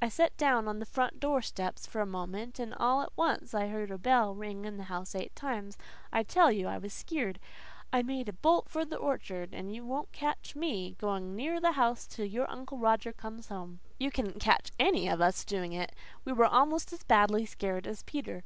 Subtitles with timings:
[0.00, 3.52] I set down on the front door steps for a moment, and all at once
[3.52, 5.76] I heard a bell ring in the house eight times.
[6.12, 7.40] I tell you I was skeered.
[7.92, 11.74] I made a bolt for the orchard and you won't catch me going near that
[11.74, 15.90] house till your Uncle Roger comes home." You wouldn't catch any of us doing it.
[16.24, 18.44] We were almost as badly scared as Peter.